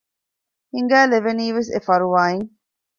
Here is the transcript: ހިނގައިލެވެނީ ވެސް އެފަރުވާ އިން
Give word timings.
ހިނގައިލެވެނީ 0.73 1.45
ވެސް 1.55 1.71
އެފަރުވާ 1.73 2.21
އިން 2.29 2.47